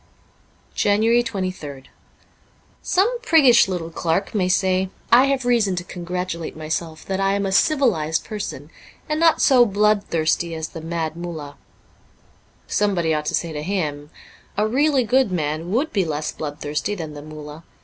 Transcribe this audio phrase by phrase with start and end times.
[0.75, 1.83] ''23 JANUARY 23rd
[2.81, 7.35] SOME priggish little clerk will say, * I have reason to congratulate myself that I
[7.35, 8.71] am a civilized person,
[9.07, 11.55] and not so bloodthirsty as the Mad Mullah.'
[12.65, 16.95] Somebody ought to say to him, * A really good man would be less bloodthirsty
[16.95, 17.63] than the Mullah.